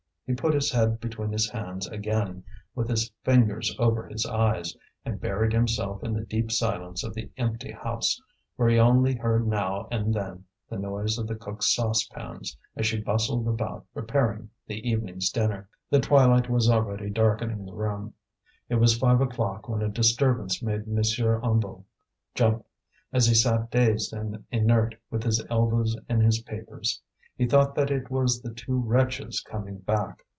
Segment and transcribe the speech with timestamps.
[0.27, 5.19] He put his head between his hands again, with his fingers over his eyes, and
[5.19, 8.17] buried himself in the deep silence of the empty house,
[8.55, 13.01] where he only heard now and then the noise of the cook's saucepans as she
[13.01, 15.67] bustled about preparing the evening's dinner.
[15.89, 18.13] The twilight was already darkening the room;
[18.69, 20.95] it was five o'clock when a disturbance made M.
[20.95, 21.83] Hennebeau
[22.35, 22.65] jump,
[23.11, 27.01] as he sat dazed and inert with his elbows in his papers.
[27.37, 30.25] He thought that it was the two wretches coming back.